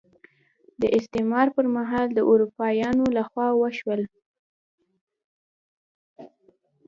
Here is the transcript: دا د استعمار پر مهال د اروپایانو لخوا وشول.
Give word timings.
دا 0.79 0.87
د 0.89 0.93
استعمار 0.97 1.47
پر 1.55 1.65
مهال 1.75 2.07
د 2.13 2.19
اروپایانو 2.31 3.05
لخوا 3.17 3.47
وشول. 3.55 4.01